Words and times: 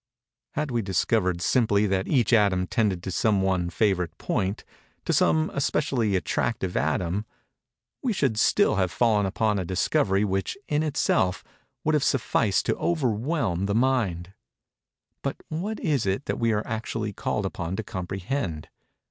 Had 0.55 0.71
we 0.71 0.81
discovered, 0.81 1.43
simply, 1.43 1.85
that 1.85 2.07
each 2.07 2.33
atom 2.33 2.65
tended 2.65 3.03
to 3.03 3.11
some 3.11 3.43
one 3.43 3.69
favorite 3.69 4.17
point—to 4.17 5.13
some 5.13 5.51
especially 5.53 6.15
attractive 6.15 6.75
atom—we 6.75 8.11
should 8.11 8.39
still 8.39 8.77
have 8.77 8.89
fallen 8.91 9.27
upon 9.27 9.59
a 9.59 9.63
discovery 9.63 10.25
which, 10.25 10.57
in 10.67 10.81
itself, 10.81 11.43
would 11.83 11.93
have 11.93 12.03
sufficed 12.03 12.65
to 12.65 12.75
overwhelm 12.77 13.67
the 13.67 13.75
mind:—but 13.75 15.35
what 15.49 15.79
is 15.79 16.07
it 16.07 16.25
that 16.25 16.39
we 16.39 16.51
are 16.51 16.65
actually 16.65 17.13
called 17.13 17.45
upon 17.45 17.75
to 17.75 17.83
comprehend? 17.83 18.69